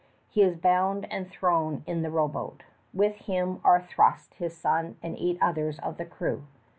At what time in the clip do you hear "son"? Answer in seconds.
4.57-4.97